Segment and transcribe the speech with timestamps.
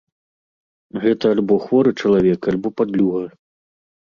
[1.03, 3.23] Гэта альбо хворы чалавек, альбо падлюга.